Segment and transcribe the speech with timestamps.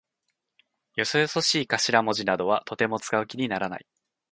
[0.95, 3.85] よそよそしい頭文字などはとても使う気にならない。